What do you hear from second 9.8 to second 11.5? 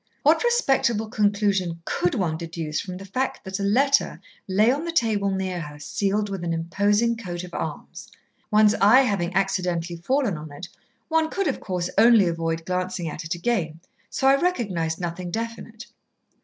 fallen on it, one could,